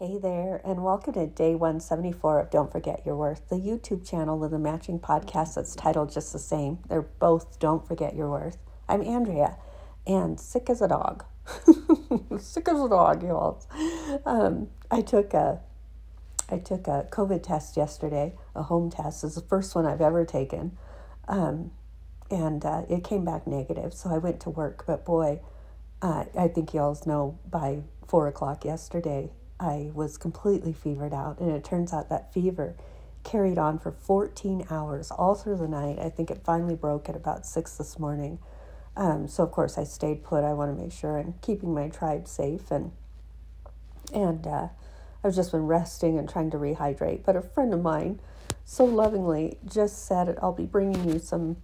Hey 0.00 0.18
there, 0.18 0.60
and 0.64 0.82
welcome 0.82 1.12
to 1.12 1.24
day 1.28 1.54
174 1.54 2.40
of 2.40 2.50
Don't 2.50 2.72
Forget 2.72 3.06
Your 3.06 3.14
Worth, 3.14 3.48
the 3.48 3.54
YouTube 3.54 4.04
channel 4.04 4.36
with 4.36 4.52
a 4.52 4.58
matching 4.58 4.98
podcast 4.98 5.54
that's 5.54 5.76
titled 5.76 6.12
just 6.12 6.32
the 6.32 6.40
same. 6.40 6.80
They're 6.88 7.02
both 7.02 7.60
Don't 7.60 7.86
Forget 7.86 8.16
Your 8.16 8.28
Worth. 8.28 8.58
I'm 8.88 9.02
Andrea, 9.02 9.56
and 10.04 10.40
sick 10.40 10.68
as 10.68 10.82
a 10.82 10.88
dog. 10.88 11.24
sick 12.40 12.66
as 12.68 12.80
a 12.80 12.88
dog, 12.88 13.22
y'all. 13.22 13.64
Um, 14.26 14.66
I 14.90 15.00
took 15.00 15.32
a 15.32 15.60
I 16.50 16.58
took 16.58 16.88
a 16.88 17.06
COVID 17.12 17.44
test 17.44 17.76
yesterday, 17.76 18.34
a 18.56 18.64
home 18.64 18.90
test. 18.90 19.22
It's 19.22 19.36
the 19.36 19.42
first 19.42 19.76
one 19.76 19.86
I've 19.86 20.00
ever 20.00 20.24
taken. 20.24 20.76
Um, 21.28 21.70
and 22.32 22.64
uh, 22.64 22.82
it 22.90 23.04
came 23.04 23.24
back 23.24 23.46
negative, 23.46 23.94
so 23.94 24.10
I 24.10 24.18
went 24.18 24.40
to 24.40 24.50
work. 24.50 24.82
But 24.88 25.04
boy, 25.04 25.40
uh, 26.02 26.24
I 26.36 26.48
think 26.48 26.74
y'all 26.74 27.00
know 27.06 27.38
by 27.48 27.82
four 28.08 28.26
o'clock 28.26 28.64
yesterday, 28.64 29.30
I 29.58 29.90
was 29.94 30.16
completely 30.16 30.72
fevered 30.72 31.14
out, 31.14 31.38
and 31.40 31.50
it 31.50 31.64
turns 31.64 31.92
out 31.92 32.08
that 32.08 32.32
fever 32.32 32.74
carried 33.22 33.58
on 33.58 33.78
for 33.78 33.92
14 33.92 34.66
hours 34.70 35.10
all 35.10 35.34
through 35.34 35.56
the 35.56 35.68
night. 35.68 35.98
I 35.98 36.10
think 36.10 36.30
it 36.30 36.42
finally 36.44 36.74
broke 36.74 37.08
at 37.08 37.16
about 37.16 37.46
6 37.46 37.76
this 37.76 37.98
morning. 37.98 38.38
Um, 38.96 39.26
so, 39.28 39.42
of 39.42 39.50
course, 39.50 39.78
I 39.78 39.84
stayed 39.84 40.22
put. 40.22 40.44
I 40.44 40.52
want 40.52 40.76
to 40.76 40.82
make 40.82 40.92
sure 40.92 41.18
I'm 41.18 41.34
keeping 41.40 41.72
my 41.72 41.88
tribe 41.88 42.28
safe, 42.28 42.70
and, 42.70 42.92
and 44.12 44.46
uh, 44.46 44.68
I've 45.22 45.34
just 45.34 45.52
been 45.52 45.66
resting 45.66 46.18
and 46.18 46.28
trying 46.28 46.50
to 46.50 46.58
rehydrate. 46.58 47.24
But 47.24 47.36
a 47.36 47.42
friend 47.42 47.72
of 47.72 47.82
mine 47.82 48.20
so 48.64 48.84
lovingly 48.84 49.58
just 49.64 50.06
said, 50.06 50.38
I'll 50.42 50.52
be 50.52 50.66
bringing 50.66 51.08
you 51.08 51.18
some 51.18 51.56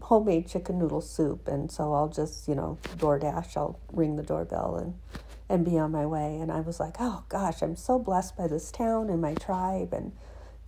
homemade 0.00 0.48
chicken 0.48 0.78
noodle 0.78 1.00
soup. 1.00 1.48
And 1.48 1.70
so 1.70 1.92
I'll 1.94 2.08
just, 2.08 2.48
you 2.48 2.54
know, 2.54 2.78
DoorDash, 2.96 3.56
I'll 3.56 3.78
ring 3.92 4.16
the 4.16 4.22
doorbell 4.22 4.76
and 4.76 5.21
and 5.52 5.66
be 5.66 5.78
on 5.78 5.92
my 5.92 6.06
way. 6.06 6.38
And 6.40 6.50
I 6.50 6.60
was 6.60 6.80
like, 6.80 6.96
oh 6.98 7.24
gosh, 7.28 7.62
I'm 7.62 7.76
so 7.76 7.98
blessed 7.98 8.36
by 8.36 8.46
this 8.46 8.70
town 8.70 9.10
and 9.10 9.20
my 9.20 9.34
tribe 9.34 9.92
and 9.92 10.12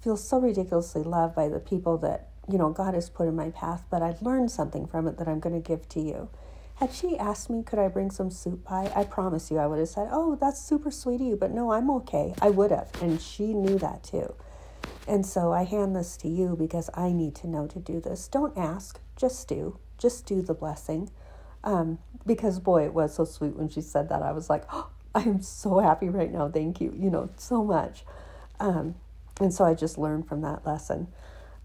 feel 0.02 0.18
so 0.18 0.38
ridiculously 0.38 1.02
loved 1.02 1.34
by 1.34 1.48
the 1.48 1.58
people 1.58 1.96
that, 1.98 2.28
you 2.46 2.58
know, 2.58 2.68
God 2.68 2.92
has 2.92 3.08
put 3.08 3.26
in 3.26 3.34
my 3.34 3.48
path, 3.48 3.84
but 3.90 4.02
I've 4.02 4.20
learned 4.20 4.50
something 4.50 4.86
from 4.86 5.08
it 5.08 5.16
that 5.16 5.26
I'm 5.26 5.40
going 5.40 5.60
to 5.60 5.66
give 5.66 5.88
to 5.88 6.00
you. 6.00 6.28
Had 6.76 6.92
she 6.92 7.16
asked 7.16 7.48
me, 7.48 7.62
could 7.62 7.78
I 7.78 7.88
bring 7.88 8.10
some 8.10 8.30
soup 8.30 8.64
pie? 8.64 8.92
I 8.94 9.04
promise 9.04 9.50
you, 9.50 9.58
I 9.58 9.66
would 9.66 9.78
have 9.78 9.88
said, 9.88 10.08
oh, 10.12 10.36
that's 10.38 10.60
super 10.60 10.90
sweet 10.90 11.22
of 11.22 11.26
you, 11.26 11.36
but 11.36 11.52
no, 11.52 11.72
I'm 11.72 11.88
okay. 11.90 12.34
I 12.42 12.50
would 12.50 12.70
have. 12.70 12.90
And 13.00 13.22
she 13.22 13.54
knew 13.54 13.78
that 13.78 14.02
too. 14.02 14.34
And 15.08 15.24
so 15.24 15.52
I 15.52 15.64
hand 15.64 15.96
this 15.96 16.16
to 16.18 16.28
you 16.28 16.56
because 16.58 16.90
I 16.92 17.12
need 17.12 17.34
to 17.36 17.46
know 17.46 17.66
to 17.68 17.78
do 17.78 18.00
this. 18.00 18.28
Don't 18.28 18.56
ask, 18.58 19.00
just 19.16 19.48
do. 19.48 19.78
Just 19.96 20.26
do 20.26 20.42
the 20.42 20.54
blessing. 20.54 21.10
Um, 21.64 21.98
because 22.26 22.60
boy, 22.60 22.84
it 22.84 22.94
was 22.94 23.14
so 23.14 23.24
sweet 23.24 23.56
when 23.56 23.68
she 23.68 23.80
said 23.80 24.08
that. 24.10 24.22
I 24.22 24.32
was 24.32 24.48
like, 24.48 24.64
oh, 24.72 24.88
I 25.14 25.22
am 25.22 25.42
so 25.42 25.80
happy 25.80 26.08
right 26.08 26.32
now. 26.32 26.48
Thank 26.48 26.80
you, 26.80 26.94
you 26.96 27.10
know, 27.10 27.30
so 27.36 27.64
much. 27.64 28.04
Um, 28.60 28.94
and 29.40 29.52
so 29.52 29.64
I 29.64 29.74
just 29.74 29.98
learned 29.98 30.28
from 30.28 30.42
that 30.42 30.64
lesson. 30.64 31.08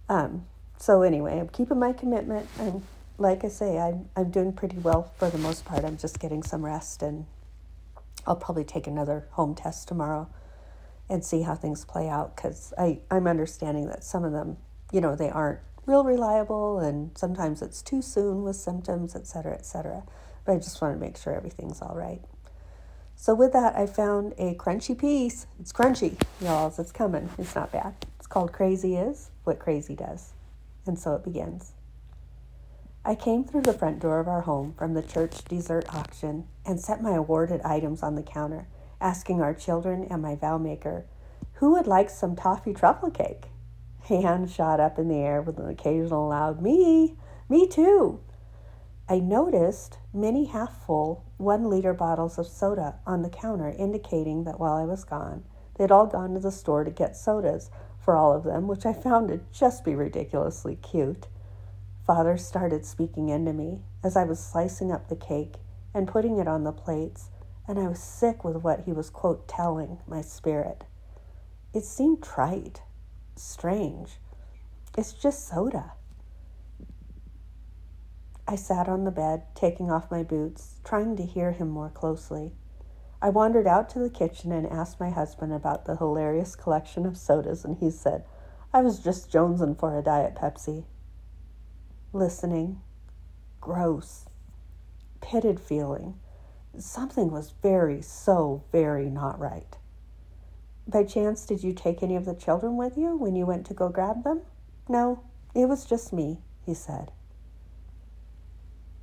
Um, 0.07 0.45
so 0.77 1.03
anyway, 1.03 1.39
I'm 1.39 1.49
keeping 1.49 1.77
my 1.77 1.93
commitment, 1.93 2.47
and 2.57 2.81
like 3.17 3.43
I 3.43 3.49
say, 3.49 3.77
I'm 3.77 4.09
I'm 4.15 4.31
doing 4.31 4.53
pretty 4.53 4.77
well 4.77 5.11
for 5.17 5.29
the 5.29 5.37
most 5.37 5.65
part. 5.65 5.83
I'm 5.83 5.97
just 5.97 6.19
getting 6.19 6.41
some 6.41 6.65
rest, 6.65 7.03
and 7.03 7.25
I'll 8.25 8.35
probably 8.35 8.63
take 8.63 8.87
another 8.87 9.27
home 9.31 9.53
test 9.53 9.87
tomorrow, 9.87 10.29
and 11.09 11.23
see 11.23 11.41
how 11.41 11.53
things 11.53 11.85
play 11.85 12.09
out. 12.09 12.35
Because 12.35 12.73
I'm 12.77 13.27
understanding 13.27 13.87
that 13.87 14.03
some 14.03 14.23
of 14.23 14.31
them, 14.31 14.57
you 14.91 15.01
know, 15.01 15.15
they 15.15 15.29
aren't 15.29 15.59
real 15.89 16.03
reliable 16.03 16.79
and 16.79 17.17
sometimes 17.17 17.63
it's 17.63 17.81
too 17.81 18.01
soon 18.01 18.43
with 18.43 18.55
symptoms, 18.55 19.15
et 19.15 19.25
cetera, 19.25 19.55
et 19.55 19.65
cetera. 19.65 20.03
But 20.45 20.53
I 20.53 20.55
just 20.57 20.79
want 20.81 20.95
to 20.95 20.99
make 20.99 21.17
sure 21.17 21.33
everything's 21.33 21.81
all 21.81 21.95
right. 21.95 22.21
So 23.15 23.33
with 23.33 23.51
that, 23.53 23.75
I 23.75 23.87
found 23.87 24.33
a 24.37 24.53
crunchy 24.53 24.97
piece. 24.97 25.47
It's 25.59 25.73
crunchy, 25.73 26.21
y'all. 26.39 26.73
It's 26.77 26.91
coming. 26.91 27.29
It's 27.37 27.55
not 27.55 27.71
bad. 27.71 27.95
It's 28.17 28.27
called 28.27 28.53
Crazy 28.53 28.95
Is 28.95 29.31
What 29.43 29.59
Crazy 29.59 29.95
Does. 29.95 30.33
And 30.85 30.97
so 30.97 31.15
it 31.15 31.23
begins. 31.23 31.73
I 33.03 33.15
came 33.15 33.43
through 33.43 33.63
the 33.63 33.73
front 33.73 33.99
door 33.99 34.19
of 34.19 34.27
our 34.27 34.41
home 34.41 34.73
from 34.77 34.93
the 34.93 35.01
church 35.01 35.43
dessert 35.45 35.85
auction 35.93 36.45
and 36.65 36.79
set 36.79 37.01
my 37.01 37.15
awarded 37.15 37.61
items 37.61 38.03
on 38.03 38.15
the 38.15 38.23
counter, 38.23 38.67
asking 39.01 39.41
our 39.41 39.53
children 39.53 40.07
and 40.09 40.21
my 40.21 40.35
vow 40.35 40.57
maker, 40.57 41.05
who 41.55 41.71
would 41.71 41.87
like 41.87 42.09
some 42.09 42.35
toffee 42.35 42.73
truffle 42.73 43.09
cake? 43.09 43.47
Hand 44.17 44.49
shot 44.49 44.79
up 44.79 44.99
in 44.99 45.07
the 45.07 45.17
air 45.17 45.41
with 45.41 45.59
an 45.59 45.69
occasional 45.69 46.27
loud, 46.27 46.61
Me, 46.61 47.15
me 47.47 47.67
too. 47.67 48.19
I 49.07 49.19
noticed 49.19 49.97
many 50.13 50.45
half 50.45 50.85
full 50.85 51.25
one 51.37 51.69
liter 51.69 51.93
bottles 51.93 52.37
of 52.37 52.45
soda 52.47 52.99
on 53.07 53.23
the 53.23 53.29
counter, 53.29 53.69
indicating 53.69 54.43
that 54.43 54.59
while 54.59 54.73
I 54.73 54.83
was 54.83 55.03
gone, 55.03 55.43
they'd 55.77 55.91
all 55.91 56.05
gone 56.05 56.33
to 56.33 56.39
the 56.39 56.51
store 56.51 56.83
to 56.83 56.91
get 56.91 57.15
sodas 57.15 57.71
for 57.99 58.15
all 58.15 58.33
of 58.33 58.43
them, 58.43 58.67
which 58.67 58.85
I 58.85 58.93
found 58.93 59.29
to 59.29 59.39
just 59.51 59.83
be 59.83 59.95
ridiculously 59.95 60.75
cute. 60.75 61.27
Father 62.05 62.37
started 62.37 62.85
speaking 62.85 63.29
into 63.29 63.53
me 63.53 63.81
as 64.03 64.15
I 64.15 64.23
was 64.25 64.39
slicing 64.39 64.91
up 64.91 65.09
the 65.09 65.15
cake 65.15 65.55
and 65.93 66.07
putting 66.07 66.37
it 66.37 66.47
on 66.47 66.63
the 66.63 66.71
plates, 66.71 67.29
and 67.67 67.79
I 67.79 67.87
was 67.87 67.99
sick 67.99 68.43
with 68.43 68.57
what 68.57 68.81
he 68.81 68.91
was, 68.91 69.09
quote, 69.09 69.47
telling 69.47 69.99
my 70.07 70.21
spirit. 70.21 70.83
It 71.73 71.83
seemed 71.83 72.23
trite 72.23 72.81
strange. 73.41 74.17
It's 74.97 75.13
just 75.13 75.47
soda. 75.47 75.93
I 78.47 78.55
sat 78.55 78.87
on 78.87 79.03
the 79.03 79.11
bed, 79.11 79.43
taking 79.53 79.91
off 79.91 80.09
my 80.09 80.23
boots, 80.23 80.79
trying 80.83 81.15
to 81.17 81.25
hear 81.25 81.51
him 81.51 81.69
more 81.69 81.89
closely. 81.89 82.53
I 83.21 83.29
wandered 83.29 83.67
out 83.67 83.89
to 83.89 83.99
the 83.99 84.09
kitchen 84.09 84.51
and 84.51 84.65
asked 84.65 84.99
my 84.99 85.09
husband 85.09 85.53
about 85.53 85.85
the 85.85 85.97
hilarious 85.97 86.55
collection 86.55 87.05
of 87.05 87.17
sodas, 87.17 87.65
and 87.65 87.77
he 87.77 87.91
said, 87.91 88.23
I 88.73 88.81
was 88.81 88.99
just 88.99 89.31
jonesing 89.31 89.77
for 89.79 89.97
a 89.97 90.01
Diet 90.01 90.35
Pepsi. 90.35 90.85
Listening, 92.13 92.81
gross, 93.59 94.25
pitted 95.21 95.59
feeling. 95.59 96.19
Something 96.77 97.31
was 97.31 97.53
very, 97.61 98.01
so 98.01 98.63
very 98.71 99.09
not 99.09 99.39
right. 99.39 99.77
By 100.89 101.03
chance, 101.03 101.45
did 101.45 101.63
you 101.63 101.71
take 101.71 102.01
any 102.01 102.15
of 102.15 102.25
the 102.25 102.33
children 102.33 102.75
with 102.75 102.97
you 102.97 103.15
when 103.15 103.35
you 103.35 103.45
went 103.45 103.67
to 103.67 103.75
go 103.75 103.89
grab 103.89 104.23
them? 104.23 104.41
No, 104.87 105.21
it 105.53 105.69
was 105.69 105.85
just 105.85 106.11
me, 106.11 106.39
he 106.65 106.73
said. 106.73 107.11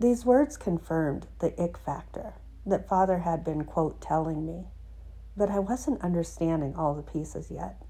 These 0.00 0.26
words 0.26 0.56
confirmed 0.56 1.28
the 1.38 1.54
ick 1.62 1.78
factor 1.78 2.34
that 2.66 2.88
father 2.88 3.18
had 3.18 3.44
been, 3.44 3.62
quote, 3.62 4.00
telling 4.00 4.44
me, 4.44 4.64
but 5.36 5.48
I 5.48 5.60
wasn't 5.60 6.00
understanding 6.00 6.74
all 6.74 6.94
the 6.94 7.02
pieces 7.02 7.52
yet. 7.52 7.80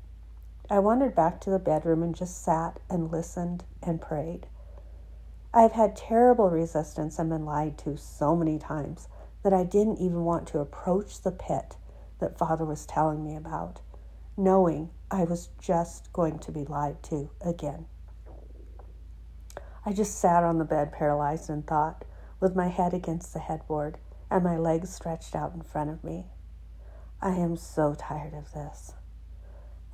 I 0.68 0.78
wandered 0.80 1.14
back 1.14 1.40
to 1.42 1.50
the 1.50 1.58
bedroom 1.58 2.02
and 2.02 2.14
just 2.14 2.42
sat 2.42 2.78
and 2.90 3.10
listened 3.10 3.64
and 3.82 3.98
prayed. 3.98 4.46
I've 5.54 5.72
had 5.72 5.96
terrible 5.96 6.50
resistance 6.50 7.18
and 7.18 7.30
been 7.30 7.46
lied 7.46 7.78
to 7.78 7.96
so 7.96 8.36
many 8.36 8.58
times 8.58 9.08
that 9.42 9.54
I 9.54 9.64
didn't 9.64 10.00
even 10.00 10.24
want 10.24 10.46
to 10.48 10.58
approach 10.58 11.22
the 11.22 11.32
pit 11.32 11.76
that 12.18 12.36
father 12.36 12.66
was 12.66 12.84
telling 12.84 13.24
me 13.24 13.34
about 13.36 13.80
knowing 14.36 14.90
I 15.10 15.24
was 15.24 15.48
just 15.60 16.12
going 16.12 16.38
to 16.40 16.52
be 16.52 16.64
lied 16.64 17.02
to 17.04 17.30
again. 17.40 17.86
I 19.84 19.92
just 19.92 20.18
sat 20.18 20.42
on 20.42 20.58
the 20.58 20.64
bed, 20.64 20.92
paralyzed 20.92 21.48
in 21.48 21.62
thought, 21.62 22.04
with 22.40 22.56
my 22.56 22.68
head 22.68 22.92
against 22.92 23.32
the 23.32 23.38
headboard 23.38 23.98
and 24.30 24.42
my 24.42 24.56
legs 24.56 24.94
stretched 24.94 25.34
out 25.34 25.54
in 25.54 25.62
front 25.62 25.90
of 25.90 26.02
me. 26.02 26.26
I 27.20 27.30
am 27.30 27.56
so 27.56 27.94
tired 27.96 28.34
of 28.34 28.52
this. 28.52 28.92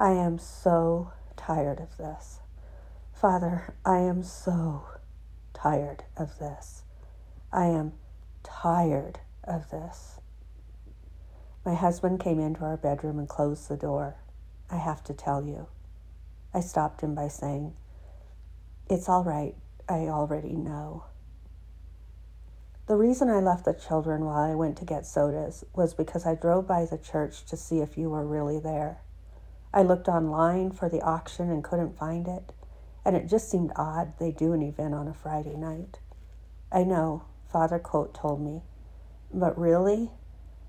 I 0.00 0.10
am 0.10 0.38
so 0.38 1.12
tired 1.36 1.78
of 1.78 1.96
this. 1.96 2.40
Father, 3.12 3.74
I 3.84 3.98
am 3.98 4.22
so 4.22 4.84
tired 5.54 6.04
of 6.16 6.38
this. 6.38 6.82
I 7.52 7.66
am 7.66 7.92
tired 8.42 9.20
of 9.44 9.70
this. 9.70 10.18
My 11.64 11.74
husband 11.74 12.18
came 12.18 12.40
into 12.40 12.64
our 12.64 12.76
bedroom 12.76 13.18
and 13.18 13.28
closed 13.28 13.68
the 13.68 13.76
door. 13.76 14.16
I 14.72 14.78
have 14.78 15.04
to 15.04 15.12
tell 15.12 15.44
you. 15.44 15.66
I 16.54 16.60
stopped 16.60 17.02
him 17.02 17.14
by 17.14 17.28
saying, 17.28 17.74
It's 18.88 19.08
all 19.08 19.22
right. 19.22 19.54
I 19.88 20.08
already 20.08 20.54
know. 20.54 21.04
The 22.86 22.96
reason 22.96 23.28
I 23.28 23.40
left 23.40 23.66
the 23.66 23.74
children 23.74 24.24
while 24.24 24.42
I 24.42 24.54
went 24.54 24.78
to 24.78 24.84
get 24.86 25.06
sodas 25.06 25.64
was 25.74 25.92
because 25.92 26.26
I 26.26 26.34
drove 26.34 26.66
by 26.66 26.86
the 26.86 26.98
church 26.98 27.44
to 27.46 27.56
see 27.56 27.80
if 27.80 27.98
you 27.98 28.08
were 28.08 28.26
really 28.26 28.58
there. 28.58 29.02
I 29.74 29.82
looked 29.82 30.08
online 30.08 30.72
for 30.72 30.88
the 30.88 31.02
auction 31.02 31.50
and 31.50 31.62
couldn't 31.62 31.98
find 31.98 32.26
it, 32.26 32.52
and 33.04 33.14
it 33.14 33.28
just 33.28 33.50
seemed 33.50 33.72
odd 33.76 34.14
they 34.18 34.30
do 34.32 34.52
an 34.52 34.62
event 34.62 34.94
on 34.94 35.06
a 35.06 35.14
Friday 35.14 35.56
night. 35.56 35.98
I 36.70 36.84
know, 36.84 37.24
Father 37.50 37.78
Coate 37.78 38.14
told 38.14 38.40
me, 38.40 38.62
but 39.32 39.58
really, 39.58 40.10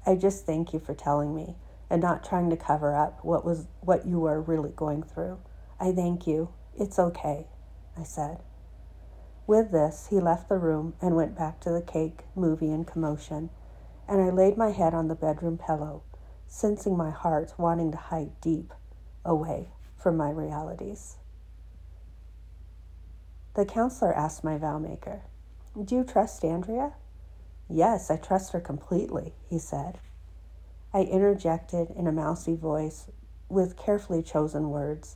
I 0.05 0.15
just 0.15 0.45
thank 0.45 0.73
you 0.73 0.79
for 0.79 0.93
telling 0.93 1.33
me 1.33 1.55
and 1.89 2.01
not 2.01 2.23
trying 2.23 2.49
to 2.49 2.57
cover 2.57 2.95
up 2.95 3.23
what 3.23 3.45
was 3.45 3.67
what 3.81 4.05
you 4.05 4.19
were 4.19 4.41
really 4.41 4.71
going 4.71 5.03
through. 5.03 5.39
I 5.79 5.91
thank 5.91 6.25
you. 6.27 6.49
It's 6.77 6.97
okay, 6.97 7.47
I 7.97 8.03
said. 8.03 8.39
With 9.45 9.71
this, 9.71 10.07
he 10.09 10.19
left 10.19 10.47
the 10.49 10.57
room 10.57 10.93
and 11.01 11.15
went 11.15 11.37
back 11.37 11.59
to 11.61 11.71
the 11.71 11.81
cake, 11.81 12.21
movie, 12.35 12.71
and 12.71 12.87
commotion, 12.87 13.49
and 14.07 14.21
I 14.21 14.29
laid 14.29 14.57
my 14.57 14.71
head 14.71 14.93
on 14.93 15.07
the 15.07 15.15
bedroom 15.15 15.57
pillow, 15.57 16.03
sensing 16.47 16.95
my 16.95 17.11
heart 17.11 17.53
wanting 17.57 17.91
to 17.91 17.97
hide 17.97 18.39
deep 18.41 18.73
away 19.25 19.69
from 19.97 20.17
my 20.17 20.29
realities. 20.29 21.17
The 23.55 23.65
counselor 23.65 24.13
asked 24.13 24.43
my 24.43 24.57
vow 24.57 24.79
maker, 24.79 25.21
Do 25.81 25.95
you 25.95 26.03
trust 26.03 26.43
Andrea? 26.43 26.93
Yes, 27.69 28.09
I 28.09 28.17
trust 28.17 28.53
her 28.53 28.59
completely, 28.59 29.33
he 29.49 29.59
said. 29.59 29.99
I 30.93 31.01
interjected 31.01 31.89
in 31.89 32.05
a 32.05 32.11
mousy 32.11 32.55
voice 32.55 33.07
with 33.49 33.77
carefully 33.77 34.21
chosen 34.21 34.69
words, 34.69 35.15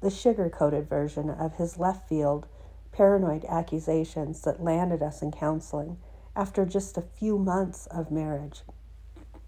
the 0.00 0.10
sugar 0.10 0.48
coated 0.48 0.88
version 0.88 1.28
of 1.28 1.56
his 1.56 1.78
left 1.78 2.08
field 2.08 2.46
paranoid 2.92 3.44
accusations 3.44 4.40
that 4.42 4.62
landed 4.62 5.02
us 5.02 5.22
in 5.22 5.30
counseling 5.30 5.98
after 6.34 6.64
just 6.64 6.96
a 6.96 7.02
few 7.02 7.38
months 7.38 7.86
of 7.86 8.10
marriage. 8.10 8.62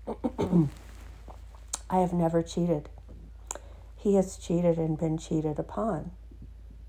I 1.90 1.98
have 1.98 2.12
never 2.12 2.42
cheated. 2.42 2.88
He 3.96 4.16
has 4.16 4.36
cheated 4.36 4.78
and 4.78 4.98
been 4.98 5.16
cheated 5.16 5.58
upon. 5.58 6.10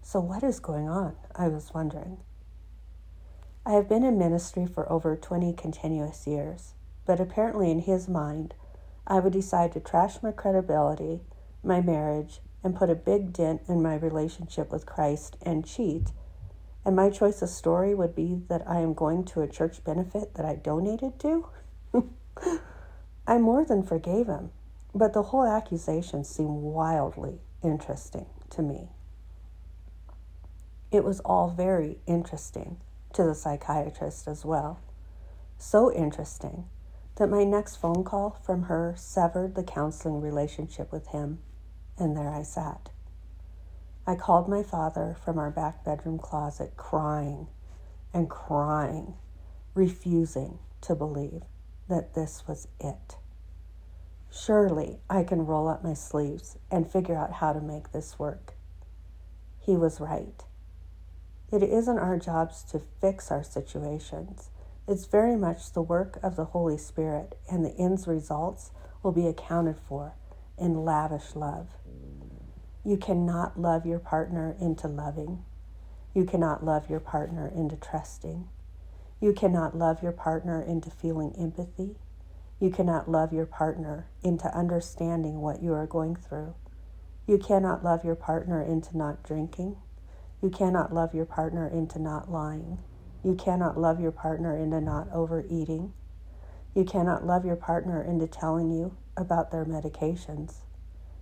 So, 0.01 0.19
what 0.19 0.43
is 0.43 0.59
going 0.59 0.89
on? 0.89 1.15
I 1.35 1.47
was 1.47 1.73
wondering. 1.73 2.17
I 3.65 3.73
have 3.73 3.87
been 3.87 4.03
in 4.03 4.17
ministry 4.17 4.65
for 4.65 4.91
over 4.91 5.15
20 5.15 5.53
continuous 5.53 6.27
years, 6.27 6.73
but 7.05 7.21
apparently, 7.21 7.71
in 7.71 7.79
his 7.79 8.09
mind, 8.09 8.55
I 9.05 9.19
would 9.19 9.33
decide 9.33 9.73
to 9.73 9.79
trash 9.79 10.23
my 10.23 10.31
credibility, 10.31 11.21
my 11.63 11.81
marriage, 11.81 12.39
and 12.63 12.75
put 12.75 12.89
a 12.89 12.95
big 12.95 13.33
dent 13.33 13.61
in 13.67 13.81
my 13.81 13.95
relationship 13.95 14.71
with 14.71 14.85
Christ 14.85 15.37
and 15.41 15.65
cheat. 15.65 16.11
And 16.85 16.95
my 16.95 17.09
choice 17.09 17.41
of 17.41 17.49
story 17.49 17.93
would 17.93 18.15
be 18.15 18.41
that 18.47 18.67
I 18.67 18.79
am 18.79 18.93
going 18.93 19.25
to 19.25 19.41
a 19.41 19.47
church 19.47 19.83
benefit 19.83 20.35
that 20.35 20.45
I 20.45 20.55
donated 20.55 21.19
to? 21.19 21.47
I 23.27 23.37
more 23.37 23.65
than 23.65 23.83
forgave 23.83 24.27
him, 24.27 24.51
but 24.93 25.13
the 25.13 25.23
whole 25.23 25.45
accusation 25.45 26.23
seemed 26.23 26.61
wildly 26.61 27.39
interesting 27.61 28.25
to 28.51 28.61
me. 28.61 28.89
It 30.91 31.03
was 31.03 31.19
all 31.21 31.49
very 31.49 31.97
interesting 32.05 32.77
to 33.13 33.23
the 33.23 33.35
psychiatrist 33.35 34.27
as 34.27 34.45
well. 34.45 34.79
So 35.57 35.91
interesting 35.91 36.65
that 37.15 37.29
my 37.29 37.43
next 37.43 37.75
phone 37.75 38.03
call 38.03 38.39
from 38.43 38.63
her 38.63 38.93
severed 38.97 39.55
the 39.55 39.63
counseling 39.63 40.21
relationship 40.21 40.91
with 40.91 41.07
him, 41.07 41.39
and 41.97 42.17
there 42.17 42.29
I 42.29 42.43
sat. 42.43 42.89
I 44.05 44.15
called 44.15 44.49
my 44.49 44.63
father 44.63 45.15
from 45.23 45.37
our 45.37 45.51
back 45.51 45.85
bedroom 45.85 46.17
closet, 46.17 46.75
crying 46.75 47.47
and 48.13 48.29
crying, 48.29 49.15
refusing 49.73 50.59
to 50.81 50.95
believe 50.95 51.43
that 51.87 52.13
this 52.13 52.43
was 52.47 52.67
it. 52.79 53.17
Surely 54.31 54.97
I 55.09 55.23
can 55.23 55.45
roll 55.45 55.67
up 55.67 55.83
my 55.83 55.93
sleeves 55.93 56.57
and 56.71 56.91
figure 56.91 57.15
out 57.15 57.33
how 57.33 57.53
to 57.53 57.61
make 57.61 57.91
this 57.91 58.17
work. 58.17 58.53
He 59.59 59.77
was 59.77 60.01
right. 60.01 60.43
It 61.51 61.61
isn't 61.61 61.99
our 61.99 62.17
jobs 62.17 62.63
to 62.71 62.81
fix 62.99 63.31
our 63.31 63.43
situations. 63.43 64.49
It's 64.85 65.05
very 65.05 65.37
much 65.37 65.71
the 65.71 65.81
work 65.81 66.19
of 66.21 66.35
the 66.35 66.45
Holy 66.45 66.77
Spirit, 66.77 67.37
and 67.49 67.63
the 67.63 67.73
end's 67.77 68.05
results 68.05 68.71
will 69.01 69.13
be 69.13 69.27
accounted 69.27 69.77
for 69.79 70.15
in 70.57 70.83
lavish 70.83 71.35
love. 71.35 71.69
You 72.83 72.97
cannot 72.97 73.59
love 73.59 73.85
your 73.85 73.99
partner 73.99 74.57
into 74.59 74.89
loving. 74.89 75.45
You 76.13 76.25
cannot 76.25 76.65
love 76.65 76.89
your 76.89 76.99
partner 76.99 77.47
into 77.47 77.77
trusting. 77.77 78.49
You 79.21 79.31
cannot 79.31 79.77
love 79.77 80.03
your 80.03 80.11
partner 80.11 80.61
into 80.61 80.91
feeling 80.91 81.33
empathy. 81.39 81.95
You 82.59 82.69
cannot 82.69 83.09
love 83.09 83.31
your 83.31 83.45
partner 83.45 84.09
into 84.21 84.53
understanding 84.53 85.39
what 85.39 85.63
you 85.63 85.73
are 85.73 85.87
going 85.87 86.17
through. 86.17 86.55
You 87.25 87.37
cannot 87.37 87.85
love 87.85 88.03
your 88.03 88.15
partner 88.15 88.61
into 88.61 88.97
not 88.97 89.23
drinking. 89.23 89.77
You 90.41 90.49
cannot 90.49 90.93
love 90.93 91.13
your 91.13 91.25
partner 91.25 91.67
into 91.67 91.99
not 91.99 92.29
lying. 92.29 92.79
You 93.23 93.35
cannot 93.35 93.79
love 93.79 94.01
your 94.01 94.11
partner 94.11 94.57
into 94.57 94.81
not 94.81 95.07
overeating. 95.13 95.93
You 96.75 96.83
cannot 96.83 97.25
love 97.25 97.45
your 97.45 97.55
partner 97.55 98.01
into 98.03 98.27
telling 98.27 98.71
you 98.71 98.97
about 99.15 99.51
their 99.51 99.63
medications. 99.63 100.55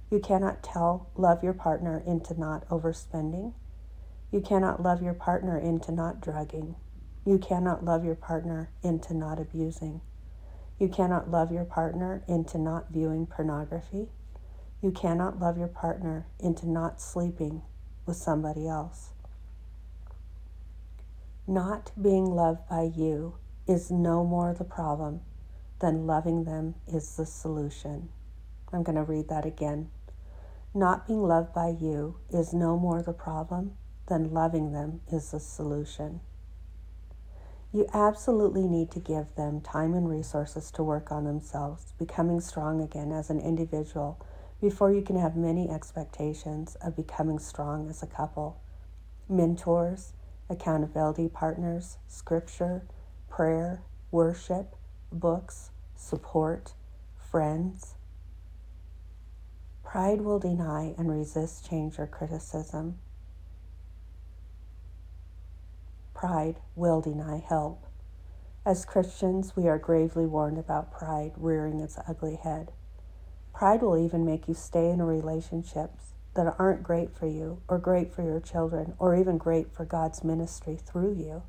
You 0.09 0.19
cannot 0.19 0.63
tell 0.63 1.09
love 1.15 1.43
your 1.43 1.53
partner 1.53 2.01
into 2.05 2.39
not 2.39 2.67
overspending. 2.69 3.53
You 4.31 4.41
cannot 4.41 4.81
love 4.81 5.03
your 5.03 5.13
partner 5.13 5.57
into 5.57 5.91
not 5.91 6.21
drugging. 6.21 6.75
You 7.25 7.37
cannot 7.37 7.85
love 7.85 8.03
your 8.03 8.15
partner 8.15 8.71
into 8.81 9.13
not 9.13 9.39
abusing. 9.39 10.01
You 10.79 10.87
cannot 10.87 11.29
love 11.29 11.51
your 11.51 11.65
partner 11.65 12.23
into 12.27 12.57
not 12.57 12.89
viewing 12.89 13.27
pornography. 13.27 14.09
You 14.81 14.91
cannot 14.91 15.39
love 15.39 15.57
your 15.57 15.67
partner 15.67 16.25
into 16.39 16.67
not 16.67 16.99
sleeping 16.99 17.61
with 18.07 18.17
somebody 18.17 18.67
else. 18.67 19.11
Not 21.47 21.91
being 21.99 22.25
loved 22.25 22.69
by 22.69 22.83
you 22.83 23.35
is 23.67 23.91
no 23.91 24.23
more 24.23 24.53
the 24.53 24.63
problem 24.63 25.21
than 25.79 26.05
loving 26.05 26.43
them 26.43 26.75
is 26.87 27.15
the 27.15 27.25
solution. 27.25 28.09
I'm 28.71 28.83
going 28.83 28.95
to 28.95 29.03
read 29.03 29.27
that 29.29 29.45
again. 29.45 29.89
Not 30.73 31.07
being 31.07 31.23
loved 31.23 31.53
by 31.53 31.69
you 31.69 32.17
is 32.29 32.53
no 32.53 32.77
more 32.77 33.01
the 33.01 33.13
problem 33.13 33.77
than 34.07 34.33
loving 34.33 34.71
them 34.71 35.01
is 35.11 35.31
the 35.31 35.39
solution. 35.39 36.21
You 37.73 37.87
absolutely 37.93 38.67
need 38.67 38.91
to 38.91 38.99
give 38.99 39.35
them 39.35 39.61
time 39.61 39.93
and 39.93 40.09
resources 40.09 40.71
to 40.71 40.83
work 40.83 41.11
on 41.11 41.23
themselves, 41.23 41.93
becoming 41.97 42.41
strong 42.41 42.81
again 42.81 43.11
as 43.11 43.29
an 43.29 43.39
individual 43.39 44.19
before 44.61 44.91
you 44.91 45.01
can 45.01 45.17
have 45.17 45.35
many 45.35 45.69
expectations 45.69 46.75
of 46.75 46.95
becoming 46.95 47.39
strong 47.39 47.89
as 47.89 48.03
a 48.03 48.07
couple. 48.07 48.61
Mentors, 49.27 50.13
accountability 50.51 51.29
partners, 51.29 51.97
scripture, 52.07 52.83
prayer, 53.29 53.81
worship, 54.11 54.75
books, 55.11 55.71
support, 55.95 56.73
friends. 57.17 57.95
Pride 59.83 60.21
will 60.21 60.39
deny 60.39 60.93
and 60.97 61.09
resist 61.09 61.67
change 61.67 61.97
or 61.97 62.07
criticism. 62.07 62.97
Pride 66.13 66.57
will 66.75 67.01
deny 67.01 67.37
help. 67.37 67.85
As 68.65 68.85
Christians, 68.85 69.55
we 69.55 69.67
are 69.67 69.79
gravely 69.79 70.25
warned 70.25 70.57
about 70.57 70.91
pride 70.91 71.31
rearing 71.35 71.79
its 71.79 71.97
ugly 72.07 72.35
head. 72.35 72.71
Pride 73.53 73.81
will 73.81 73.97
even 73.97 74.25
make 74.25 74.47
you 74.47 74.53
stay 74.53 74.89
in 74.89 75.01
relationships 75.01 76.13
that 76.33 76.55
aren't 76.57 76.83
great 76.83 77.13
for 77.15 77.27
you, 77.27 77.61
or 77.67 77.77
great 77.77 78.13
for 78.13 78.23
your 78.23 78.39
children, 78.39 78.93
or 78.99 79.15
even 79.15 79.37
great 79.37 79.71
for 79.71 79.85
God's 79.85 80.23
ministry 80.23 80.77
through 80.77 81.13
you. 81.13 81.43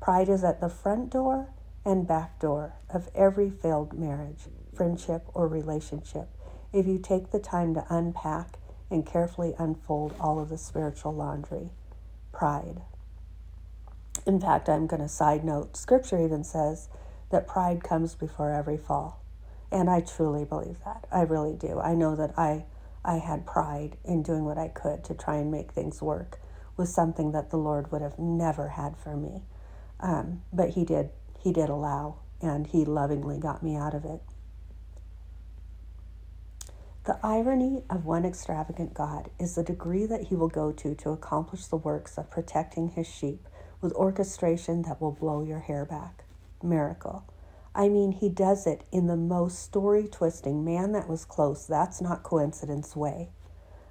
Pride 0.00 0.28
is 0.28 0.44
at 0.44 0.60
the 0.60 0.68
front 0.68 1.10
door 1.10 1.48
and 1.84 2.06
back 2.06 2.38
door 2.38 2.74
of 2.92 3.08
every 3.14 3.50
failed 3.50 3.98
marriage, 3.98 4.44
friendship, 4.74 5.24
or 5.34 5.48
relationship 5.48 6.28
if 6.72 6.86
you 6.86 6.98
take 6.98 7.30
the 7.30 7.40
time 7.40 7.74
to 7.74 7.86
unpack 7.88 8.58
and 8.90 9.06
carefully 9.06 9.54
unfold 9.58 10.14
all 10.20 10.38
of 10.40 10.48
the 10.48 10.58
spiritual 10.58 11.14
laundry. 11.14 11.70
Pride. 12.32 12.82
In 14.26 14.40
fact, 14.40 14.68
I'm 14.68 14.86
going 14.86 15.02
to 15.02 15.08
side 15.08 15.44
note, 15.44 15.76
scripture 15.76 16.22
even 16.22 16.44
says 16.44 16.88
that 17.30 17.46
pride 17.46 17.82
comes 17.82 18.14
before 18.14 18.52
every 18.52 18.76
fall. 18.76 19.22
And 19.70 19.90
I 19.90 20.00
truly 20.00 20.44
believe 20.44 20.78
that. 20.84 21.06
I 21.10 21.22
really 21.22 21.54
do. 21.54 21.78
I 21.80 21.94
know 21.94 22.16
that 22.16 22.38
I 22.38 22.64
I 23.04 23.18
had 23.18 23.46
pride 23.46 23.96
in 24.04 24.22
doing 24.22 24.44
what 24.44 24.58
I 24.58 24.68
could 24.68 25.04
to 25.04 25.14
try 25.14 25.36
and 25.36 25.50
make 25.50 25.72
things 25.72 26.02
work 26.02 26.40
was 26.76 26.94
something 26.94 27.32
that 27.32 27.50
the 27.50 27.56
Lord 27.56 27.90
would 27.92 28.02
have 28.02 28.18
never 28.18 28.68
had 28.70 28.96
for 28.96 29.16
me. 29.16 29.42
Um, 30.00 30.42
but 30.52 30.70
He 30.70 30.84
did. 30.84 31.10
He 31.38 31.52
did 31.52 31.68
allow, 31.68 32.16
and 32.40 32.66
He 32.66 32.84
lovingly 32.84 33.38
got 33.38 33.62
me 33.62 33.76
out 33.76 33.94
of 33.94 34.04
it. 34.04 34.20
The 37.04 37.18
irony 37.22 37.84
of 37.88 38.04
one 38.04 38.24
extravagant 38.26 38.94
God 38.94 39.30
is 39.38 39.54
the 39.54 39.62
degree 39.62 40.06
that 40.06 40.24
He 40.24 40.36
will 40.36 40.48
go 40.48 40.72
to 40.72 40.94
to 40.94 41.10
accomplish 41.10 41.66
the 41.66 41.76
works 41.76 42.18
of 42.18 42.30
protecting 42.30 42.90
His 42.90 43.06
sheep 43.06 43.48
with 43.80 43.92
orchestration 43.94 44.82
that 44.82 45.00
will 45.00 45.12
blow 45.12 45.42
your 45.42 45.60
hair 45.60 45.84
back. 45.84 46.24
Miracle. 46.62 47.24
I 47.74 47.88
mean, 47.88 48.12
he 48.12 48.28
does 48.28 48.66
it 48.66 48.84
in 48.90 49.06
the 49.06 49.16
most 49.16 49.62
story 49.62 50.08
twisting, 50.08 50.64
man, 50.64 50.92
that 50.92 51.08
was 51.08 51.24
close, 51.24 51.66
that's 51.66 52.00
not 52.00 52.22
coincidence 52.22 52.96
way. 52.96 53.30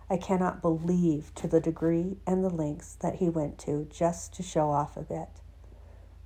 I 0.09 0.17
cannot 0.17 0.61
believe 0.61 1.33
to 1.35 1.47
the 1.47 1.59
degree 1.59 2.17
and 2.25 2.43
the 2.43 2.49
lengths 2.49 2.95
that 2.95 3.15
he 3.15 3.29
went 3.29 3.57
to 3.59 3.87
just 3.89 4.33
to 4.35 4.43
show 4.43 4.71
off 4.71 4.95
a 4.95 5.01
bit. 5.01 5.41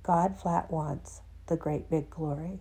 God 0.02 0.38
flat 0.38 0.70
wants 0.70 1.20
the 1.46 1.56
great 1.56 1.90
big 1.90 2.08
glory. 2.08 2.60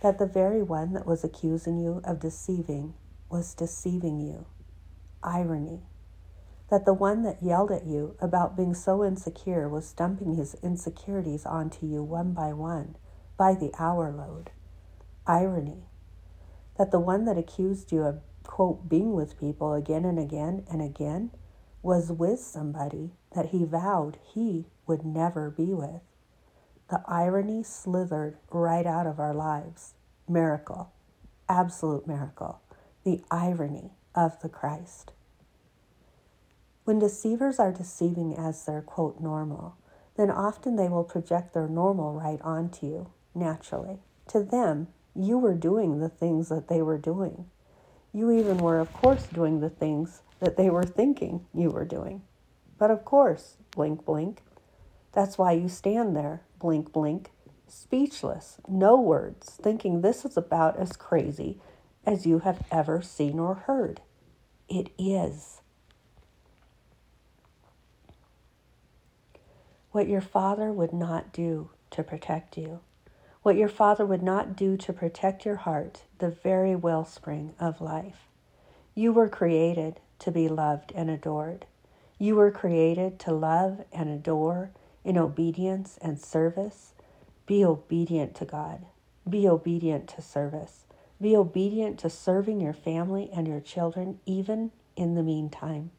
That 0.00 0.18
the 0.18 0.26
very 0.26 0.62
one 0.62 0.92
that 0.92 1.06
was 1.06 1.24
accusing 1.24 1.78
you 1.78 2.00
of 2.04 2.20
deceiving 2.20 2.94
was 3.30 3.54
deceiving 3.54 4.20
you. 4.20 4.46
Irony. 5.22 5.80
That 6.70 6.84
the 6.84 6.94
one 6.94 7.22
that 7.22 7.42
yelled 7.42 7.70
at 7.70 7.86
you 7.86 8.16
about 8.20 8.56
being 8.56 8.74
so 8.74 9.04
insecure 9.04 9.68
was 9.68 9.92
dumping 9.92 10.34
his 10.34 10.54
insecurities 10.62 11.46
onto 11.46 11.86
you 11.86 12.02
one 12.02 12.32
by 12.32 12.52
one 12.52 12.96
by 13.36 13.54
the 13.54 13.72
hour 13.78 14.12
load. 14.12 14.50
Irony 15.26 15.84
that 16.78 16.90
the 16.90 17.00
one 17.00 17.24
that 17.24 17.38
accused 17.38 17.92
you 17.92 18.02
of, 18.02 18.20
quote, 18.42 18.88
being 18.88 19.14
with 19.14 19.38
people 19.38 19.74
again 19.74 20.04
and 20.04 20.18
again 20.18 20.64
and 20.70 20.82
again 20.82 21.30
was 21.82 22.12
with 22.12 22.40
somebody 22.40 23.12
that 23.34 23.46
he 23.46 23.64
vowed 23.64 24.18
he 24.34 24.66
would 24.86 25.04
never 25.04 25.50
be 25.50 25.72
with. 25.72 26.02
The 26.90 27.02
irony 27.06 27.62
slithered 27.62 28.36
right 28.50 28.86
out 28.86 29.06
of 29.06 29.18
our 29.18 29.34
lives. 29.34 29.94
Miracle, 30.28 30.92
absolute 31.48 32.06
miracle. 32.06 32.60
The 33.04 33.22
irony 33.30 33.92
of 34.14 34.40
the 34.42 34.48
Christ. 34.48 35.12
When 36.84 36.98
deceivers 36.98 37.58
are 37.58 37.72
deceiving 37.72 38.36
as 38.36 38.64
their 38.64 38.82
quote 38.82 39.20
normal, 39.20 39.76
then 40.16 40.30
often 40.30 40.76
they 40.76 40.88
will 40.88 41.04
project 41.04 41.54
their 41.54 41.68
normal 41.68 42.14
right 42.14 42.40
onto 42.42 42.86
you 42.86 43.10
naturally. 43.36 43.98
To 44.28 44.42
them, 44.42 44.88
you 45.14 45.38
were 45.38 45.54
doing 45.54 46.00
the 46.00 46.08
things 46.08 46.48
that 46.48 46.68
they 46.68 46.82
were 46.82 46.98
doing. 46.98 47.46
You 48.12 48.30
even 48.30 48.58
were, 48.58 48.80
of 48.80 48.92
course, 48.92 49.26
doing 49.26 49.60
the 49.60 49.70
things 49.70 50.22
that 50.40 50.56
they 50.56 50.70
were 50.70 50.84
thinking 50.84 51.46
you 51.54 51.70
were 51.70 51.84
doing. 51.84 52.22
But 52.78 52.90
of 52.90 53.04
course, 53.04 53.56
blink, 53.70 54.04
blink. 54.04 54.42
That's 55.12 55.38
why 55.38 55.52
you 55.52 55.68
stand 55.68 56.16
there, 56.16 56.42
blink, 56.58 56.92
blink, 56.92 57.30
speechless, 57.68 58.58
no 58.68 59.00
words, 59.00 59.58
thinking 59.62 60.00
this 60.00 60.24
is 60.24 60.36
about 60.36 60.78
as 60.78 60.92
crazy 60.96 61.58
as 62.04 62.26
you 62.26 62.40
have 62.40 62.62
ever 62.70 63.02
seen 63.02 63.38
or 63.38 63.54
heard. 63.54 64.00
It 64.68 64.90
is. 64.98 65.60
What 69.92 70.08
your 70.08 70.20
father 70.20 70.72
would 70.72 70.92
not 70.92 71.32
do 71.32 71.70
to 71.90 72.02
protect 72.02 72.58
you 72.58 72.80
what 73.46 73.56
your 73.56 73.68
Father 73.68 74.04
would 74.04 74.24
not 74.24 74.56
do 74.56 74.76
to 74.76 74.92
protect 74.92 75.46
your 75.46 75.54
heart, 75.54 76.02
the 76.18 76.28
very 76.28 76.74
wellspring 76.74 77.54
of 77.60 77.80
life. 77.80 78.26
You 78.92 79.12
were 79.12 79.28
created 79.28 80.00
to 80.18 80.32
be 80.32 80.48
loved 80.48 80.90
and 80.96 81.08
adored. 81.08 81.64
You 82.18 82.34
were 82.34 82.50
created 82.50 83.20
to 83.20 83.30
love 83.30 83.84
and 83.92 84.08
adore 84.10 84.72
in 85.04 85.16
obedience 85.16 85.96
and 86.02 86.18
service. 86.18 86.94
Be 87.46 87.64
obedient 87.64 88.34
to 88.34 88.44
God. 88.44 88.84
Be 89.30 89.46
obedient 89.46 90.08
to 90.08 90.22
service. 90.22 90.80
Be 91.20 91.36
obedient 91.36 92.00
to 92.00 92.10
serving 92.10 92.60
your 92.60 92.74
family 92.74 93.30
and 93.32 93.46
your 93.46 93.60
children, 93.60 94.18
even 94.26 94.72
in 94.96 95.14
the 95.14 95.22
meantime. 95.22 95.92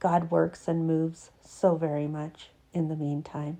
God 0.00 0.32
works 0.32 0.66
and 0.66 0.88
moves 0.88 1.30
so 1.40 1.76
very 1.76 2.08
much 2.08 2.50
in 2.72 2.88
the 2.88 2.96
meantime. 2.96 3.58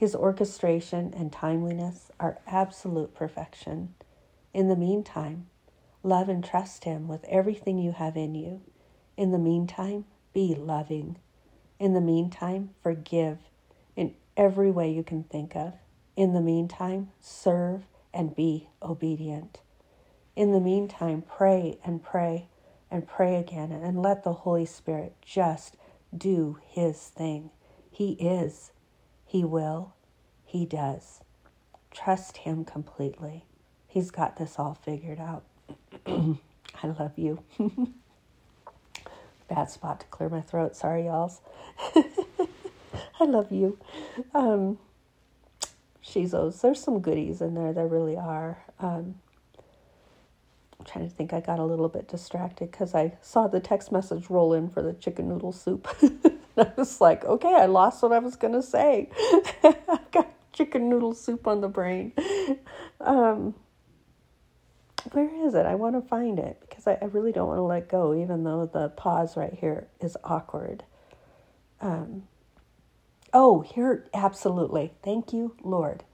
His 0.00 0.14
orchestration 0.14 1.12
and 1.14 1.30
timeliness 1.30 2.10
are 2.18 2.38
absolute 2.46 3.14
perfection. 3.14 3.92
In 4.54 4.68
the 4.68 4.74
meantime, 4.74 5.48
love 6.02 6.30
and 6.30 6.42
trust 6.42 6.84
Him 6.84 7.06
with 7.06 7.22
everything 7.24 7.78
you 7.78 7.92
have 7.92 8.16
in 8.16 8.34
you. 8.34 8.62
In 9.18 9.30
the 9.30 9.38
meantime, 9.38 10.06
be 10.32 10.54
loving. 10.54 11.18
In 11.78 11.92
the 11.92 12.00
meantime, 12.00 12.70
forgive 12.82 13.40
in 13.94 14.14
every 14.38 14.70
way 14.70 14.90
you 14.90 15.02
can 15.02 15.22
think 15.22 15.54
of. 15.54 15.74
In 16.16 16.32
the 16.32 16.40
meantime, 16.40 17.10
serve 17.20 17.82
and 18.14 18.34
be 18.34 18.70
obedient. 18.82 19.60
In 20.34 20.52
the 20.52 20.60
meantime, 20.60 21.24
pray 21.28 21.78
and 21.84 22.02
pray 22.02 22.48
and 22.90 23.06
pray 23.06 23.36
again 23.36 23.70
and 23.70 24.00
let 24.00 24.24
the 24.24 24.32
Holy 24.32 24.64
Spirit 24.64 25.14
just 25.20 25.76
do 26.16 26.56
His 26.64 26.98
thing. 27.08 27.50
He 27.90 28.12
is 28.12 28.72
he 29.30 29.44
will. 29.44 29.94
He 30.44 30.66
does. 30.66 31.20
Trust 31.92 32.38
Him 32.38 32.64
completely. 32.64 33.44
He's 33.86 34.10
got 34.10 34.34
this 34.36 34.56
all 34.58 34.74
figured 34.74 35.20
out. 35.20 35.44
I 36.06 36.86
love 36.98 37.12
you. 37.16 37.38
Bad 39.48 39.70
spot 39.70 40.00
to 40.00 40.06
clear 40.06 40.28
my 40.28 40.40
throat. 40.40 40.74
Sorry, 40.74 41.04
y'all. 41.04 41.32
I 43.20 43.24
love 43.24 43.52
you. 43.52 43.78
Um, 44.34 44.78
Shizos, 46.04 46.60
there's 46.60 46.82
some 46.82 46.98
goodies 46.98 47.40
in 47.40 47.54
there. 47.54 47.72
There 47.72 47.86
really 47.86 48.16
are. 48.16 48.64
Um, 48.80 49.14
I'm 50.76 50.84
trying 50.84 51.08
to 51.08 51.14
think. 51.14 51.32
I 51.32 51.38
got 51.38 51.60
a 51.60 51.64
little 51.64 51.88
bit 51.88 52.08
distracted 52.08 52.72
because 52.72 52.96
I 52.96 53.16
saw 53.22 53.46
the 53.46 53.60
text 53.60 53.92
message 53.92 54.28
roll 54.28 54.52
in 54.52 54.68
for 54.68 54.82
the 54.82 54.92
chicken 54.92 55.28
noodle 55.28 55.52
soup. 55.52 55.86
I 56.56 56.72
was 56.76 57.00
like, 57.00 57.24
okay, 57.24 57.54
I 57.54 57.66
lost 57.66 58.02
what 58.02 58.12
I 58.12 58.18
was 58.18 58.36
going 58.36 58.54
to 58.54 58.62
say. 58.62 59.08
I 59.62 59.98
got 60.12 60.32
chicken 60.52 60.88
noodle 60.88 61.14
soup 61.14 61.46
on 61.46 61.60
the 61.60 61.68
brain. 61.68 62.12
Um, 63.02 63.54
where 65.12 65.46
is 65.46 65.54
it? 65.54 65.64
I 65.64 65.74
want 65.74 65.94
to 65.94 66.06
find 66.06 66.38
it 66.38 66.58
because 66.60 66.86
I, 66.86 66.98
I 67.00 67.06
really 67.06 67.32
don't 67.32 67.48
want 67.48 67.56
to 67.58 67.62
let 67.62 67.88
go, 67.88 68.14
even 68.14 68.44
though 68.44 68.68
the 68.70 68.90
pause 68.90 69.38
right 69.38 69.54
here 69.54 69.88
is 70.00 70.18
awkward. 70.22 70.84
Um, 71.80 72.24
oh, 73.32 73.60
here, 73.60 74.06
absolutely. 74.12 74.92
Thank 75.02 75.32
you, 75.32 75.56
Lord. 75.62 76.04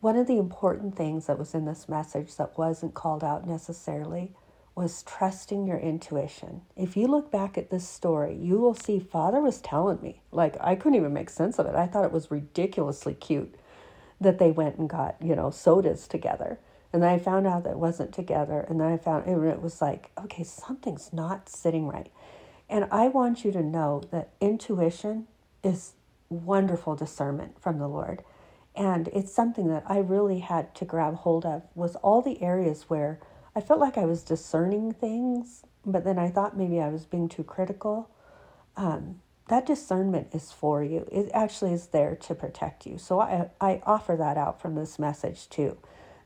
One 0.00 0.16
of 0.16 0.26
the 0.26 0.38
important 0.38 0.96
things 0.96 1.26
that 1.26 1.38
was 1.38 1.54
in 1.54 1.64
this 1.64 1.88
message 1.88 2.34
that 2.36 2.58
wasn't 2.58 2.94
called 2.94 3.22
out 3.22 3.46
necessarily 3.46 4.32
was 4.74 5.02
trusting 5.02 5.66
your 5.66 5.78
intuition. 5.78 6.62
If 6.76 6.96
you 6.96 7.06
look 7.06 7.30
back 7.30 7.58
at 7.58 7.70
this 7.70 7.86
story, 7.86 8.34
you 8.34 8.58
will 8.58 8.74
see 8.74 8.98
Father 8.98 9.40
was 9.40 9.60
telling 9.60 10.00
me. 10.00 10.22
Like, 10.30 10.56
I 10.60 10.74
couldn't 10.74 10.96
even 10.96 11.12
make 11.12 11.28
sense 11.28 11.58
of 11.58 11.66
it. 11.66 11.74
I 11.74 11.86
thought 11.86 12.04
it 12.04 12.12
was 12.12 12.30
ridiculously 12.30 13.14
cute 13.14 13.54
that 14.20 14.38
they 14.38 14.50
went 14.50 14.78
and 14.78 14.88
got, 14.88 15.16
you 15.20 15.36
know, 15.36 15.50
sodas 15.50 16.08
together. 16.08 16.58
And 16.92 17.02
then 17.02 17.10
I 17.10 17.18
found 17.18 17.46
out 17.46 17.64
that 17.64 17.72
it 17.72 17.78
wasn't 17.78 18.12
together. 18.12 18.64
And 18.68 18.80
then 18.80 18.88
I 18.88 18.96
found 18.96 19.26
and 19.26 19.46
it 19.46 19.62
was 19.62 19.82
like, 19.82 20.10
okay, 20.18 20.44
something's 20.44 21.12
not 21.12 21.48
sitting 21.48 21.86
right. 21.86 22.10
And 22.68 22.86
I 22.90 23.08
want 23.08 23.44
you 23.44 23.52
to 23.52 23.62
know 23.62 24.02
that 24.10 24.30
intuition 24.40 25.26
is 25.62 25.92
wonderful 26.30 26.96
discernment 26.96 27.60
from 27.60 27.78
the 27.78 27.88
Lord. 27.88 28.22
And 28.74 29.08
it's 29.08 29.32
something 29.32 29.68
that 29.68 29.84
I 29.86 29.98
really 29.98 30.38
had 30.38 30.74
to 30.76 30.86
grab 30.86 31.16
hold 31.16 31.44
of 31.44 31.62
was 31.74 31.96
all 31.96 32.22
the 32.22 32.42
areas 32.42 32.84
where 32.88 33.20
I 33.54 33.60
felt 33.60 33.80
like 33.80 33.98
I 33.98 34.06
was 34.06 34.22
discerning 34.22 34.92
things, 34.92 35.64
but 35.84 36.04
then 36.04 36.18
I 36.18 36.30
thought 36.30 36.56
maybe 36.56 36.80
I 36.80 36.88
was 36.88 37.04
being 37.04 37.28
too 37.28 37.44
critical. 37.44 38.10
Um, 38.76 39.20
that 39.48 39.66
discernment 39.66 40.28
is 40.32 40.52
for 40.52 40.82
you. 40.82 41.06
It 41.12 41.30
actually 41.34 41.72
is 41.72 41.88
there 41.88 42.16
to 42.16 42.34
protect 42.34 42.86
you. 42.86 42.96
So 42.96 43.20
I, 43.20 43.50
I 43.60 43.82
offer 43.84 44.16
that 44.16 44.38
out 44.38 44.62
from 44.62 44.74
this 44.74 44.98
message 44.98 45.48
too. 45.50 45.76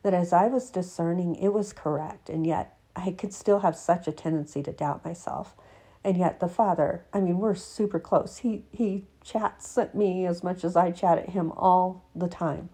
That 0.02 0.14
as 0.14 0.32
I 0.32 0.46
was 0.46 0.70
discerning, 0.70 1.34
it 1.34 1.52
was 1.52 1.72
correct, 1.72 2.28
and 2.28 2.46
yet 2.46 2.76
I 2.94 3.10
could 3.10 3.34
still 3.34 3.60
have 3.60 3.76
such 3.76 4.06
a 4.06 4.12
tendency 4.12 4.62
to 4.62 4.72
doubt 4.72 5.04
myself. 5.04 5.56
And 6.04 6.16
yet 6.16 6.38
the 6.38 6.48
Father, 6.48 7.04
I 7.12 7.20
mean, 7.20 7.38
we're 7.38 7.56
super 7.56 7.98
close. 7.98 8.38
He 8.38 8.64
he 8.70 9.06
chats 9.24 9.76
at 9.76 9.96
me 9.96 10.24
as 10.24 10.44
much 10.44 10.62
as 10.62 10.76
I 10.76 10.92
chat 10.92 11.18
at 11.18 11.30
him 11.30 11.50
all 11.56 12.04
the 12.14 12.28
time. 12.28 12.68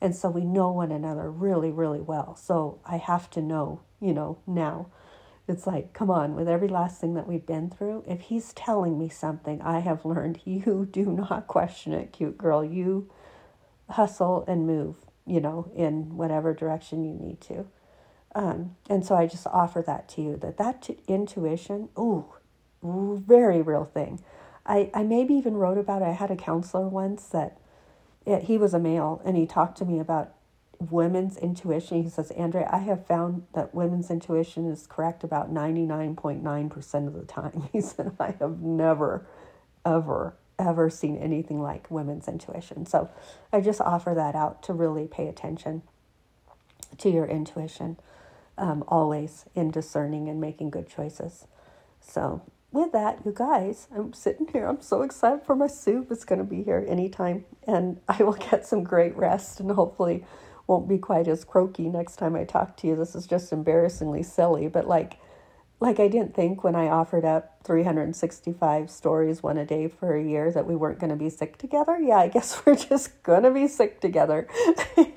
And 0.00 0.14
so 0.14 0.30
we 0.30 0.44
know 0.44 0.70
one 0.70 0.92
another 0.92 1.30
really, 1.30 1.70
really 1.70 2.00
well. 2.00 2.36
So 2.36 2.80
I 2.84 2.98
have 2.98 3.30
to 3.30 3.42
know 3.42 3.80
you 4.00 4.12
know, 4.12 4.38
now. 4.46 4.86
It's 5.46 5.66
like, 5.66 5.94
come 5.94 6.10
on, 6.10 6.34
with 6.34 6.46
every 6.48 6.68
last 6.68 7.00
thing 7.00 7.14
that 7.14 7.26
we've 7.26 7.46
been 7.46 7.70
through, 7.70 8.04
if 8.06 8.22
he's 8.22 8.52
telling 8.52 8.98
me 8.98 9.08
something, 9.08 9.62
I 9.62 9.80
have 9.80 10.04
learned 10.04 10.40
you 10.44 10.86
do 10.90 11.06
not 11.06 11.46
question 11.46 11.92
it, 11.92 12.12
cute 12.12 12.38
girl. 12.38 12.64
You 12.64 13.10
hustle 13.90 14.44
and 14.46 14.66
move, 14.66 14.96
you 15.26 15.40
know, 15.40 15.70
in 15.74 16.16
whatever 16.16 16.52
direction 16.52 17.04
you 17.04 17.14
need 17.14 17.40
to. 17.42 17.66
Um, 18.34 18.76
and 18.90 19.04
so 19.04 19.16
I 19.16 19.26
just 19.26 19.46
offer 19.46 19.82
that 19.82 20.08
to 20.10 20.22
you 20.22 20.36
that 20.36 20.58
that 20.58 20.82
t- 20.82 20.98
intuition, 21.08 21.88
ooh, 21.98 22.26
very 22.82 23.62
real 23.62 23.86
thing. 23.86 24.20
I, 24.66 24.90
I 24.92 25.02
maybe 25.02 25.32
even 25.34 25.56
wrote 25.56 25.78
about 25.78 26.02
it. 26.02 26.08
I 26.08 26.12
had 26.12 26.30
a 26.30 26.36
counselor 26.36 26.88
once 26.88 27.24
that 27.28 27.58
it, 28.28 28.44
he 28.44 28.58
was 28.58 28.74
a 28.74 28.78
male 28.78 29.22
and 29.24 29.36
he 29.36 29.46
talked 29.46 29.78
to 29.78 29.84
me 29.84 29.98
about 29.98 30.32
women's 30.78 31.36
intuition. 31.36 32.02
He 32.02 32.08
says, 32.08 32.30
Andrea, 32.32 32.68
I 32.70 32.78
have 32.78 33.06
found 33.06 33.46
that 33.54 33.74
women's 33.74 34.10
intuition 34.10 34.70
is 34.70 34.86
correct 34.86 35.24
about 35.24 35.52
99.9% 35.52 37.06
of 37.06 37.14
the 37.14 37.24
time. 37.24 37.68
He 37.72 37.80
said, 37.80 38.14
I 38.20 38.34
have 38.38 38.60
never, 38.60 39.26
ever, 39.84 40.34
ever 40.58 40.90
seen 40.90 41.16
anything 41.16 41.60
like 41.60 41.90
women's 41.90 42.28
intuition. 42.28 42.86
So 42.86 43.10
I 43.52 43.60
just 43.60 43.80
offer 43.80 44.14
that 44.14 44.34
out 44.34 44.62
to 44.64 44.72
really 44.72 45.06
pay 45.08 45.26
attention 45.28 45.82
to 46.98 47.10
your 47.10 47.26
intuition 47.26 47.96
um, 48.58 48.84
always 48.88 49.44
in 49.54 49.70
discerning 49.70 50.28
and 50.28 50.40
making 50.40 50.70
good 50.70 50.88
choices. 50.88 51.46
So, 52.00 52.42
with 52.70 52.92
that, 52.92 53.20
you 53.24 53.32
guys, 53.34 53.88
I'm 53.94 54.12
sitting 54.12 54.48
here. 54.52 54.66
I'm 54.66 54.80
so 54.80 55.02
excited 55.02 55.44
for 55.44 55.56
my 55.56 55.66
soup. 55.66 56.08
It's 56.10 56.24
going 56.24 56.38
to 56.38 56.44
be 56.44 56.62
here 56.62 56.84
anytime, 56.88 57.44
and 57.66 58.00
I 58.08 58.22
will 58.22 58.34
get 58.34 58.66
some 58.66 58.84
great 58.84 59.16
rest 59.16 59.60
and 59.60 59.70
hopefully 59.70 60.24
won't 60.66 60.88
be 60.88 60.98
quite 60.98 61.28
as 61.28 61.44
croaky 61.44 61.88
next 61.88 62.16
time 62.16 62.36
I 62.36 62.44
talk 62.44 62.76
to 62.78 62.86
you. 62.86 62.96
This 62.96 63.14
is 63.14 63.26
just 63.26 63.52
embarrassingly 63.52 64.22
silly, 64.22 64.68
but 64.68 64.86
like 64.86 65.18
like 65.80 66.00
I 66.00 66.08
didn't 66.08 66.34
think 66.34 66.64
when 66.64 66.74
I 66.74 66.88
offered 66.88 67.24
up 67.24 67.60
365 67.64 68.90
stories 68.90 69.42
one 69.42 69.58
a 69.58 69.64
day 69.64 69.86
for 69.86 70.16
a 70.16 70.22
year 70.22 70.50
that 70.50 70.66
we 70.66 70.74
weren't 70.74 70.98
going 70.98 71.10
to 71.10 71.16
be 71.16 71.30
sick 71.30 71.56
together. 71.56 71.98
Yeah, 71.98 72.18
I 72.18 72.28
guess 72.28 72.62
we're 72.66 72.74
just 72.74 73.22
going 73.22 73.44
to 73.44 73.50
be 73.50 73.68
sick 73.68 74.00
together. 74.00 74.48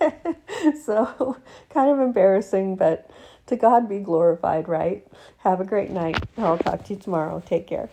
so, 0.86 1.38
kind 1.70 1.90
of 1.90 2.00
embarrassing, 2.00 2.76
but 2.76 3.10
to 3.48 3.58
God 3.58 3.90
be 3.90 4.00
glorified, 4.00 4.70
right? 4.70 5.08
Have 5.40 5.62
a 5.62 5.66
great 5.66 5.92
night. 5.92 6.24
I'll 6.38 6.60
talk 6.60 6.86
to 6.86 6.96
you 6.96 7.00
tomorrow. 7.00 7.42
Take 7.46 7.68
care. 7.68 7.92